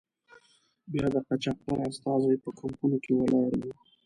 [0.91, 3.71] بیا د قاچاقبر استازی په کمپونو کې ولاړ وي.